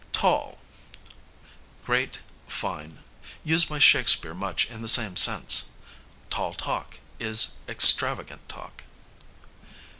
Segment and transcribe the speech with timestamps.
[0.13, 0.57] Tall,
[1.85, 3.03] great, fine
[3.43, 5.69] (used by Shakespeare much in the same sense);
[6.31, 8.81] tall talk is extravagant talk.